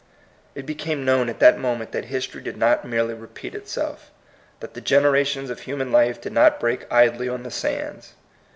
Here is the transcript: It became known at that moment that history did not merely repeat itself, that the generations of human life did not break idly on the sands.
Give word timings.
It 0.55 0.65
became 0.65 1.05
known 1.05 1.29
at 1.29 1.37
that 1.41 1.59
moment 1.59 1.91
that 1.91 2.05
history 2.05 2.41
did 2.41 2.57
not 2.57 2.83
merely 2.83 3.13
repeat 3.13 3.53
itself, 3.53 4.09
that 4.59 4.73
the 4.73 4.81
generations 4.81 5.51
of 5.51 5.59
human 5.59 5.91
life 5.91 6.19
did 6.19 6.33
not 6.33 6.59
break 6.59 6.91
idly 6.91 7.29
on 7.29 7.43
the 7.43 7.51
sands. 7.51 8.15